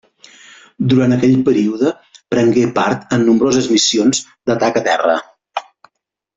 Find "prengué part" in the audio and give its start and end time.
2.35-3.15